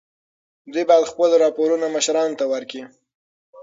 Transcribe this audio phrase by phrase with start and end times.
[0.71, 2.83] دوی باید خپل راپورونه مشرانو ته ورکړي.